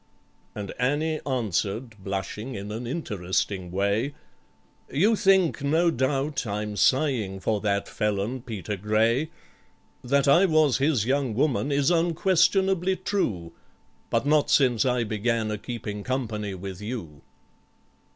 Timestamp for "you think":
4.91-5.61